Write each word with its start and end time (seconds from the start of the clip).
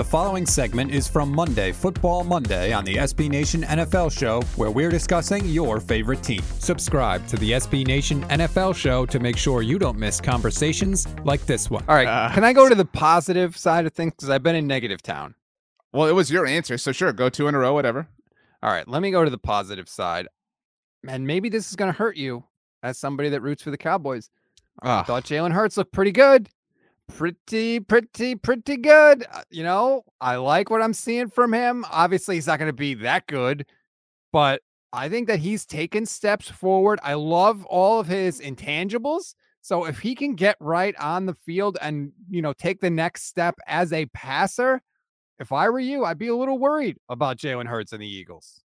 The 0.00 0.04
following 0.04 0.46
segment 0.46 0.92
is 0.92 1.06
from 1.06 1.30
Monday, 1.30 1.72
Football 1.72 2.24
Monday, 2.24 2.72
on 2.72 2.86
the 2.86 2.94
SB 2.94 3.28
Nation 3.28 3.64
NFL 3.64 4.10
Show, 4.10 4.40
where 4.56 4.70
we're 4.70 4.88
discussing 4.88 5.44
your 5.44 5.78
favorite 5.78 6.22
team. 6.22 6.40
Subscribe 6.58 7.26
to 7.26 7.36
the 7.36 7.50
SB 7.50 7.86
Nation 7.86 8.22
NFL 8.28 8.74
Show 8.74 9.04
to 9.04 9.20
make 9.20 9.36
sure 9.36 9.60
you 9.60 9.78
don't 9.78 9.98
miss 9.98 10.18
conversations 10.18 11.06
like 11.26 11.44
this 11.44 11.68
one. 11.68 11.84
All 11.86 11.94
right, 11.94 12.06
uh, 12.06 12.32
can 12.32 12.44
I 12.44 12.54
go 12.54 12.66
to 12.66 12.74
the 12.74 12.86
positive 12.86 13.58
side 13.58 13.84
of 13.84 13.92
things? 13.92 14.14
Because 14.14 14.30
I've 14.30 14.42
been 14.42 14.56
in 14.56 14.66
negative 14.66 15.02
town. 15.02 15.34
Well, 15.92 16.08
it 16.08 16.14
was 16.14 16.30
your 16.30 16.46
answer, 16.46 16.78
so 16.78 16.92
sure, 16.92 17.12
go 17.12 17.28
two 17.28 17.46
in 17.46 17.54
a 17.54 17.58
row, 17.58 17.74
whatever. 17.74 18.08
All 18.62 18.72
right, 18.72 18.88
let 18.88 19.02
me 19.02 19.10
go 19.10 19.22
to 19.22 19.30
the 19.30 19.36
positive 19.36 19.86
side. 19.86 20.28
And 21.06 21.26
maybe 21.26 21.50
this 21.50 21.68
is 21.68 21.76
going 21.76 21.92
to 21.92 21.98
hurt 21.98 22.16
you 22.16 22.44
as 22.82 22.96
somebody 22.96 23.28
that 23.28 23.42
roots 23.42 23.62
for 23.62 23.70
the 23.70 23.76
Cowboys. 23.76 24.30
I 24.80 24.88
ah. 24.88 25.02
thought 25.02 25.24
Jalen 25.24 25.52
Hurts 25.52 25.76
looked 25.76 25.92
pretty 25.92 26.12
good. 26.12 26.48
Pretty, 27.16 27.80
pretty, 27.80 28.34
pretty 28.34 28.76
good. 28.76 29.26
Uh, 29.30 29.42
You 29.50 29.62
know, 29.62 30.04
I 30.20 30.36
like 30.36 30.70
what 30.70 30.82
I'm 30.82 30.94
seeing 30.94 31.28
from 31.28 31.52
him. 31.52 31.84
Obviously, 31.90 32.36
he's 32.36 32.46
not 32.46 32.58
going 32.58 32.70
to 32.70 32.72
be 32.72 32.94
that 32.94 33.26
good, 33.26 33.66
but 34.32 34.62
I 34.92 35.08
think 35.08 35.28
that 35.28 35.38
he's 35.38 35.66
taken 35.66 36.06
steps 36.06 36.48
forward. 36.48 36.98
I 37.02 37.14
love 37.14 37.64
all 37.66 38.00
of 38.00 38.06
his 38.06 38.40
intangibles. 38.40 39.34
So 39.62 39.84
if 39.84 39.98
he 39.98 40.14
can 40.14 40.34
get 40.34 40.56
right 40.58 40.96
on 40.98 41.26
the 41.26 41.34
field 41.34 41.76
and, 41.82 42.12
you 42.30 42.40
know, 42.40 42.54
take 42.54 42.80
the 42.80 42.90
next 42.90 43.24
step 43.24 43.56
as 43.66 43.92
a 43.92 44.06
passer, 44.06 44.80
if 45.38 45.52
I 45.52 45.68
were 45.68 45.80
you, 45.80 46.04
I'd 46.04 46.18
be 46.18 46.28
a 46.28 46.36
little 46.36 46.58
worried 46.58 46.96
about 47.08 47.36
Jalen 47.36 47.66
Hurts 47.66 47.92
and 47.92 48.00
the 48.00 48.08
Eagles. 48.08 48.62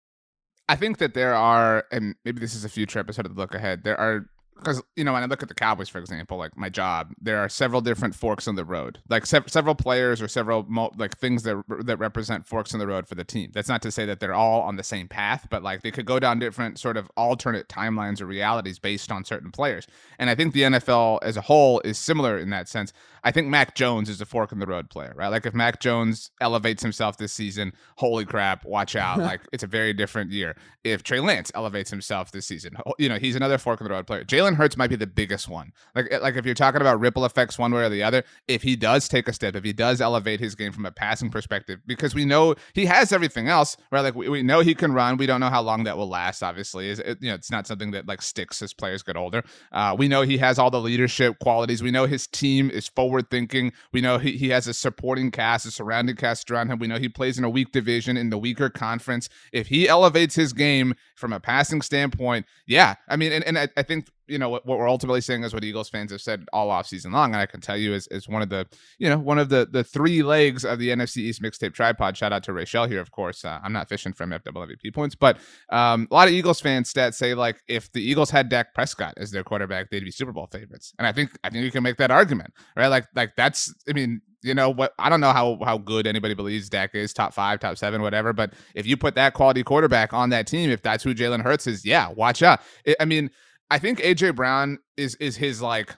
I 0.68 0.76
think 0.76 0.98
that 0.98 1.14
there 1.14 1.36
are, 1.36 1.86
and 1.92 2.16
maybe 2.26 2.40
this 2.40 2.56
is 2.56 2.66
a 2.66 2.70
future 2.70 3.00
episode 3.00 3.26
of 3.26 3.36
the 3.36 3.42
look 3.42 3.54
ahead. 3.54 3.84
There 3.84 4.00
are 4.00 4.26
because 4.60 4.82
you 4.96 5.04
know 5.04 5.14
when 5.14 5.24
I 5.24 5.26
look 5.26 5.42
at 5.42 5.50
the 5.50 5.56
Cowboys, 5.56 5.90
for 5.90 6.00
example, 6.00 6.38
like 6.38 6.58
my 6.58 6.70
job, 6.70 7.14
there 7.22 7.40
are 7.40 7.50
several 7.50 7.82
different 7.82 8.16
forks 8.16 8.48
in 8.48 8.56
the 8.56 8.66
road, 8.66 9.00
like 9.10 9.26
sev- 9.26 9.50
several 9.50 9.76
players 9.76 10.22
or 10.22 10.28
several 10.28 10.66
mo- 10.68 10.92
like 10.98 11.18
things 11.18 11.44
that 11.44 11.64
that 11.86 11.98
represent 11.98 12.46
forks 12.46 12.74
in 12.74 12.80
the 12.80 12.88
road 12.88 13.08
for 13.08 13.16
the 13.16 13.24
team. 13.24 13.52
That's 13.54 13.70
not 13.70 13.82
to 13.84 13.92
say 13.92 14.06
that 14.06 14.20
they're 14.20 14.34
all 14.34 14.62
on 14.62 14.76
the 14.76 14.84
same 14.84 15.08
path, 15.08 15.48
but 15.50 15.64
like 15.64 15.82
they 15.82 15.92
could 15.92 16.06
go 16.06 16.20
down 16.20 16.40
different 16.40 16.80
sort 16.80 16.98
of 16.98 17.10
alternate 17.18 17.68
timelines 17.68 18.22
or 18.22 18.26
realities 18.26 18.80
based 18.80 19.12
on 19.12 19.24
certain 19.24 19.52
players. 19.52 19.88
And 20.18 20.30
I 20.30 20.36
think 20.36 20.54
the 20.54 20.62
NFL 20.62 21.20
as 21.22 21.38
a 21.38 21.42
whole 21.42 21.80
is 21.82 21.98
similar 21.98 22.38
in 22.38 22.50
that 22.52 22.68
sense. 22.68 22.94
I 23.24 23.32
think 23.32 23.48
Mac 23.48 23.76
Jones 23.76 24.10
is 24.10 24.22
a 24.22 24.26
fork 24.26 24.52
in 24.52 24.60
the 24.60 24.66
road 24.68 24.90
player, 24.90 25.14
right? 25.16 25.28
Like 25.28 25.46
if 25.46 25.54
Mac 25.54 25.80
Jones 25.80 26.32
elevates 26.40 26.82
himself 26.82 27.18
this 27.18 27.34
season, 27.34 27.74
holy 27.98 28.26
crap, 28.26 28.66
watch 28.66 28.96
out! 28.96 29.20
like 29.20 29.42
it's 29.52 29.64
a 29.64 29.68
very 29.68 29.94
different 29.94 30.32
year. 30.32 30.56
If 30.84 31.04
Trey 31.04 31.20
Lance 31.20 31.52
elevates 31.54 31.90
himself 31.90 32.32
this 32.32 32.46
season, 32.46 32.78
you 32.98 33.10
know 33.10 33.18
he's 33.18 33.36
another 33.36 33.58
fork 33.58 33.82
in 33.82 33.88
the 33.88 33.94
road 33.94 34.08
player. 34.08 34.24
Jalen 34.24 34.49
Hurts 34.56 34.78
might 34.78 34.90
be 34.90 34.96
the 34.96 35.08
biggest 35.08 35.48
one. 35.48 35.72
Like 35.96 36.08
eh, 36.12 36.20
like 36.20 36.36
if 36.36 36.46
you're 36.46 36.56
talking 36.56 36.82
about 36.82 37.00
ripple 37.00 37.26
effects 37.26 37.58
one 37.58 37.74
way 37.74 37.84
or 37.84 37.90
the 37.90 38.04
other, 38.04 38.24
if 38.48 38.62
he 38.62 38.76
does 38.76 39.08
take 39.08 39.28
a 39.28 39.34
step, 39.34 39.56
if 39.56 39.64
he 39.64 39.74
does 39.74 40.02
elevate 40.02 40.40
his 40.40 40.56
game 40.56 40.72
from 40.72 40.86
a 40.86 40.92
passing 40.92 41.30
perspective, 41.30 41.80
because 41.86 42.16
we 42.16 42.26
know 42.26 42.56
he 42.74 42.86
has 42.86 43.12
everything 43.12 43.48
else, 43.48 43.78
right? 43.92 44.02
Like 44.02 44.16
we, 44.16 44.30
we 44.30 44.44
know 44.44 44.62
he 44.62 44.76
can 44.76 44.94
run. 44.94 45.18
We 45.18 45.26
don't 45.26 45.40
know 45.40 45.50
how 45.50 45.62
long 45.62 45.84
that 45.84 45.98
will 45.98 46.10
last. 46.10 46.44
Obviously, 46.44 46.90
is 46.90 47.00
it, 47.00 47.18
you 47.22 47.30
know 47.30 47.36
it's 47.36 47.52
not 47.52 47.68
something 47.68 47.92
that 47.92 48.08
like 48.08 48.22
sticks 48.22 48.62
as 48.62 48.74
players 48.74 49.04
get 49.04 49.18
older. 49.18 49.44
Uh, 49.72 49.96
we 49.98 50.08
know 50.08 50.22
he 50.22 50.38
has 50.38 50.60
all 50.60 50.72
the 50.72 50.82
leadership 50.82 51.40
qualities. 51.40 51.84
We 51.84 51.92
know 51.92 52.06
his 52.06 52.28
team 52.28 52.70
is 52.70 52.88
forward 52.88 53.30
thinking. 53.30 53.74
We 53.92 54.02
know 54.02 54.18
he, 54.18 54.34
he 54.34 54.50
has 54.50 54.68
a 54.68 54.74
supporting 54.74 55.32
cast, 55.32 55.66
a 55.66 55.72
surrounding 55.72 56.16
cast 56.16 56.50
around 56.52 56.70
him. 56.70 56.80
We 56.80 56.88
know 56.88 56.98
he 56.98 57.10
plays 57.10 57.38
in 57.38 57.44
a 57.44 57.50
weak 57.50 57.72
division 57.72 58.18
in 58.18 58.30
the 58.30 58.38
weaker 58.38 58.70
conference. 58.70 59.30
If 59.52 59.68
he 59.68 59.88
elevates 59.88 60.36
his 60.36 60.54
game 60.54 60.96
from 61.16 61.34
a 61.34 61.40
passing 61.40 61.82
standpoint, 61.82 62.46
yeah. 62.66 62.96
I 63.08 63.16
mean, 63.16 63.32
and, 63.32 63.44
and 63.46 63.58
I, 63.58 63.70
I 63.78 63.84
think 63.84 64.08
you 64.30 64.38
know 64.38 64.50
what, 64.50 64.66
what 64.66 64.78
we're 64.78 64.90
ultimately 64.90 65.22
saying 65.22 65.44
is 65.44 65.54
what 65.54 65.64
Eagles 65.64 65.90
fans 65.90 66.12
have 66.12 66.22
said 66.22 66.46
all 66.54 66.70
off 66.70 66.88
season 66.88 67.12
long, 67.12 67.34
and 67.34 67.42
I 67.42 67.46
can 67.46 67.62
tell 67.62 67.78
you 67.78 67.94
is, 67.94 68.08
is 68.08 68.28
one 68.28 68.42
of 68.42 68.50
the 68.50 68.68
you 68.98 69.10
know 69.10 69.18
one 69.18 69.40
of 69.40 69.50
the 69.50 69.68
the 69.70 69.84
three 69.84 70.24
legs 70.24 70.64
of 70.64 70.80
the 70.80 70.90
NFC 70.90 71.18
East 71.18 71.42
mixtape 71.42 71.74
tripod. 71.74 72.16
Shout 72.16 72.32
out 72.32 72.44
to 72.44 72.54
Rachel 72.54 72.86
here, 72.86 73.02
of 73.02 73.12
course. 73.12 73.44
Uh, 73.44 73.60
I'm 73.64 73.74
not 73.74 73.90
fishing 73.90 74.14
for 74.14 74.26
FWP 74.26 74.94
points, 74.94 75.16
but 75.16 75.38
um, 75.70 76.08
a 76.12 76.14
lot 76.14 76.28
of 76.28 76.34
Eagles 76.34 76.62
fans 76.62 76.92
stats 76.94 77.16
say 77.16 77.34
like 77.34 77.62
if 77.68 77.92
the 77.92 78.02
Eagles 78.02 78.30
had 78.30 78.50
Dak 78.50 78.74
Prescott 78.74 79.14
as 79.18 79.32
their 79.32 79.44
quarterback, 79.44 79.90
they'd 79.90 80.04
be 80.04 80.12
Super 80.12 80.32
Bowl 80.32 80.48
favorites, 80.52 80.94
and 81.00 81.08
I 81.08 81.12
think 81.12 81.32
I 81.44 81.50
think 81.50 81.64
you 81.64 81.72
can 81.72 81.84
make 81.84 81.98
that 81.98 82.12
argument, 82.12 82.54
right? 82.76 82.88
Like 82.88 83.08
like 83.16 83.36
that's 83.36 83.74
I 83.90 83.94
mean 83.94 84.22
you 84.42 84.54
know 84.54 84.70
what 84.70 84.94
I 85.00 85.10
don't 85.10 85.22
know 85.22 85.34
how 85.34 85.58
how 85.64 85.78
good 85.78 86.08
anybody 86.08 86.34
believes 86.34 86.70
Dak 86.70 86.96
is, 86.96 87.14
top 87.14 87.34
five, 87.34 87.60
top 87.60 87.78
seven, 87.78 88.02
whatever. 88.02 88.34
But 88.34 88.54
if 88.76 88.86
you 88.86 88.98
put 88.98 89.16
that 89.16 89.34
quality 89.34 89.64
quarterback 89.64 90.14
on 90.14 90.30
that 90.30 90.48
team, 90.48 90.70
if 90.70 90.82
that's 90.82 91.04
who 91.04 91.14
Jalen 91.14 91.44
Hurts 91.44 91.68
is, 91.68 91.86
yeah, 91.86 92.10
watch 92.10 92.42
out. 92.42 92.62
I 92.88 92.96
I 93.02 93.06
mean, 93.06 93.30
I 93.70 93.80
think 93.80 94.00
AJ 94.00 94.36
Brown 94.36 94.80
is 94.98 95.16
is 95.16 95.38
his 95.38 95.62
like 95.62 95.96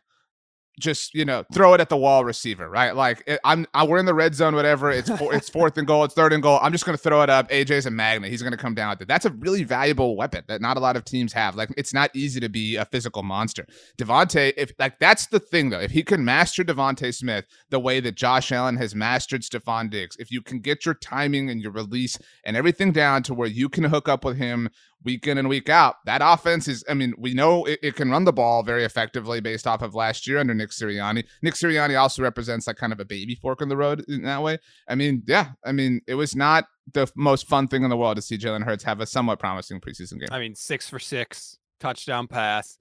just 0.79 1.13
you 1.13 1.23
know 1.23 1.45
throw 1.53 1.73
it 1.73 1.79
at 1.79 1.89
the 1.89 1.97
wall 1.97 2.25
receiver, 2.25 2.69
right? 2.69 2.95
Like 2.95 3.23
it, 3.27 3.39
I'm, 3.45 3.65
I, 3.73 3.85
we're 3.85 3.99
in 3.99 4.05
the 4.05 4.13
red 4.13 4.35
zone, 4.35 4.55
whatever. 4.55 4.89
It's 4.91 5.09
four, 5.09 5.33
it's 5.33 5.49
fourth 5.57 5.77
and 5.77 5.87
goal, 5.87 6.03
it's 6.03 6.13
third 6.13 6.33
and 6.33 6.41
goal. 6.41 6.59
I'm 6.61 6.71
just 6.71 6.85
gonna 6.85 6.97
throw 6.97 7.21
it 7.21 7.29
up. 7.29 7.49
AJ's 7.49 7.85
a 7.85 7.91
magnet. 7.91 8.31
He's 8.31 8.41
gonna 8.41 8.57
come 8.57 8.73
down 8.73 8.89
with 8.89 9.01
it. 9.01 9.07
That's 9.07 9.25
a 9.25 9.31
really 9.31 9.63
valuable 9.63 10.17
weapon 10.17 10.43
that 10.47 10.61
not 10.61 10.77
a 10.77 10.79
lot 10.79 10.95
of 10.95 11.05
teams 11.05 11.31
have. 11.33 11.55
Like 11.55 11.69
it's 11.77 11.93
not 11.93 12.09
easy 12.13 12.39
to 12.39 12.49
be 12.49 12.75
a 12.75 12.85
physical 12.85 13.23
monster. 13.23 13.65
DeVonta, 13.97 14.53
if 14.57 14.71
like 14.79 14.99
that's 14.99 15.27
the 15.27 15.39
thing 15.39 15.69
though, 15.69 15.79
if 15.79 15.91
he 15.91 16.03
can 16.03 16.25
master 16.25 16.63
DeVonta 16.63 17.13
Smith 17.13 17.45
the 17.69 17.79
way 17.79 17.99
that 17.99 18.15
Josh 18.15 18.51
Allen 18.51 18.77
has 18.77 18.95
mastered 18.95 19.41
Stefon 19.41 19.89
Diggs, 19.89 20.17
if 20.17 20.31
you 20.31 20.41
can 20.41 20.59
get 20.59 20.85
your 20.85 20.95
timing 20.95 21.49
and 21.49 21.61
your 21.61 21.71
release 21.71 22.17
and 22.43 22.57
everything 22.57 22.91
down 22.91 23.23
to 23.23 23.33
where 23.33 23.47
you 23.47 23.69
can 23.69 23.83
hook 23.83 24.09
up 24.09 24.25
with 24.25 24.37
him 24.37 24.69
week 25.03 25.27
in 25.27 25.37
and 25.37 25.49
week 25.49 25.69
out. 25.69 25.95
That 26.05 26.21
offense 26.23 26.67
is, 26.67 26.83
I 26.89 26.93
mean, 26.93 27.13
we 27.17 27.33
know 27.33 27.65
it, 27.65 27.79
it, 27.81 27.95
can 27.95 28.09
run 28.09 28.23
the 28.23 28.33
ball 28.33 28.63
very 28.63 28.83
effectively 28.83 29.39
based 29.39 29.67
off 29.67 29.81
of 29.81 29.95
last 29.95 30.27
year 30.27 30.37
under 30.37 30.53
Nick 30.53 30.69
Sirianni. 30.69 31.25
Nick 31.41 31.55
Sirianni 31.55 31.99
also 31.99 32.21
represents 32.21 32.67
like 32.67 32.77
kind 32.77 32.93
of 32.93 32.99
a 32.99 33.05
baby 33.05 33.35
fork 33.35 33.61
in 33.61 33.69
the 33.69 33.77
road 33.77 34.03
in 34.07 34.23
that 34.23 34.43
way. 34.43 34.59
I 34.87 34.95
mean, 34.95 35.23
yeah, 35.27 35.51
I 35.65 35.71
mean, 35.71 36.01
it 36.07 36.15
was 36.15 36.35
not 36.35 36.65
the 36.93 37.11
most 37.15 37.47
fun 37.47 37.67
thing 37.67 37.83
in 37.83 37.89
the 37.89 37.97
world 37.97 38.15
to 38.17 38.21
see 38.21 38.37
Jalen 38.37 38.63
Hurts 38.63 38.83
have 38.83 38.99
a 38.99 39.05
somewhat 39.05 39.39
promising 39.39 39.79
preseason 39.79 40.19
game. 40.19 40.29
I 40.31 40.39
mean, 40.39 40.55
six 40.55 40.89
for 40.89 40.99
six, 40.99 41.57
touchdown 41.79 42.27
pass. 42.27 42.77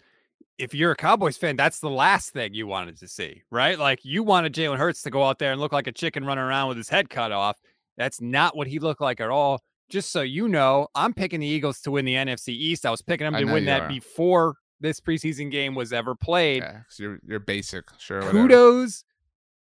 If 0.58 0.74
you're 0.74 0.92
a 0.92 0.96
Cowboys 0.96 1.38
fan, 1.38 1.56
that's 1.56 1.80
the 1.80 1.88
last 1.88 2.32
thing 2.34 2.52
you 2.52 2.66
wanted 2.66 2.98
to 2.98 3.08
see, 3.08 3.42
right? 3.50 3.78
Like 3.78 4.00
you 4.04 4.22
wanted 4.22 4.52
Jalen 4.52 4.76
Hurts 4.76 5.02
to 5.02 5.10
go 5.10 5.24
out 5.24 5.38
there 5.38 5.52
and 5.52 5.60
look 5.60 5.72
like 5.72 5.86
a 5.86 5.92
chicken 5.92 6.24
running 6.24 6.44
around 6.44 6.68
with 6.68 6.76
his 6.76 6.90
head 6.90 7.08
cut 7.08 7.32
off. 7.32 7.58
That's 7.96 8.20
not 8.20 8.56
what 8.56 8.66
he 8.66 8.78
looked 8.78 9.00
like 9.00 9.20
at 9.20 9.30
all 9.30 9.62
just 9.90 10.12
so 10.12 10.22
you 10.22 10.48
know, 10.48 10.88
I'm 10.94 11.12
picking 11.12 11.40
the 11.40 11.46
Eagles 11.46 11.80
to 11.82 11.90
win 11.90 12.04
the 12.04 12.14
NFC 12.14 12.48
East. 12.48 12.86
I 12.86 12.90
was 12.90 13.02
picking 13.02 13.30
them 13.30 13.34
to 13.34 13.52
win 13.52 13.66
that 13.66 13.82
are. 13.82 13.88
before 13.88 14.56
this 14.80 15.00
preseason 15.00 15.50
game 15.50 15.74
was 15.74 15.92
ever 15.92 16.14
played. 16.14 16.62
Yeah, 16.62 16.80
you're 16.98 17.18
you're 17.26 17.40
basic, 17.40 17.84
sure. 17.98 18.22
Kudos 18.22 19.04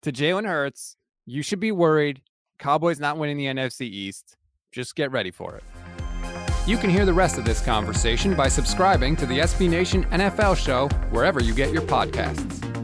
to 0.03 0.11
Jalen 0.11 0.45
Hurts. 0.45 0.95
You 1.25 1.41
should 1.41 1.59
be 1.59 1.71
worried. 1.71 2.21
Cowboys 2.59 2.99
not 2.99 3.17
winning 3.17 3.37
the 3.37 3.45
NFC 3.45 3.81
East. 3.81 4.35
Just 4.71 4.95
get 4.95 5.11
ready 5.11 5.31
for 5.31 5.55
it. 5.55 5.63
You 6.67 6.77
can 6.77 6.89
hear 6.89 7.05
the 7.05 7.13
rest 7.13 7.37
of 7.37 7.45
this 7.45 7.61
conversation 7.61 8.35
by 8.35 8.49
subscribing 8.49 9.15
to 9.17 9.25
the 9.25 9.39
SB 9.39 9.69
Nation 9.69 10.03
NFL 10.05 10.57
show 10.57 10.89
wherever 11.11 11.41
you 11.41 11.53
get 11.53 11.71
your 11.71 11.83
podcasts. 11.83 12.76